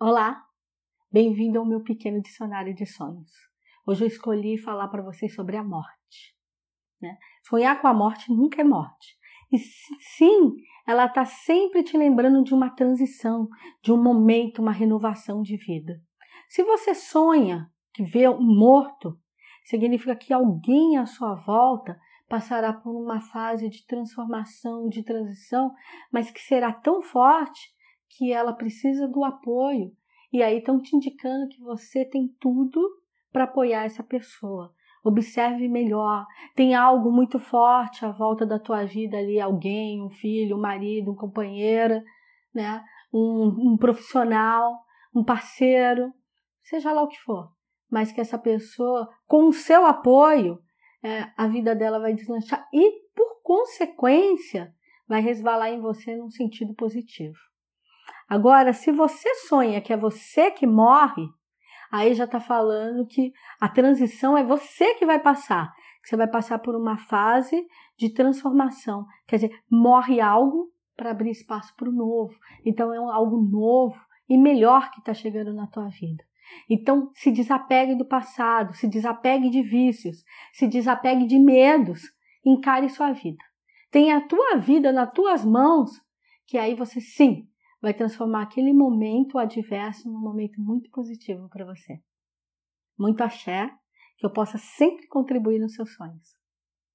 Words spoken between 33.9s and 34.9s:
pessoa.